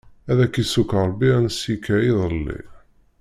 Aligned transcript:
Ad 0.31 0.39
k-issukk 0.51 0.91
Ṛebbi 1.07 1.29
ansi 1.37 1.67
ikka 1.73 1.95
iḍelli! 2.09 2.59